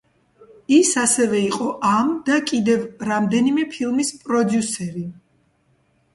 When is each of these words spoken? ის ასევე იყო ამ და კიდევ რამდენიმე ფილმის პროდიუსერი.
ის 0.77 0.93
ასევე 1.01 1.41
იყო 1.47 1.67
ამ 1.89 2.09
და 2.31 2.39
კიდევ 2.53 2.89
რამდენიმე 3.11 3.67
ფილმის 3.77 4.11
პროდიუსერი. 4.25 5.07